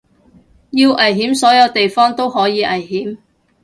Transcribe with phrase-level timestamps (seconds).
[0.71, 3.17] 要危險所有地方都可以危險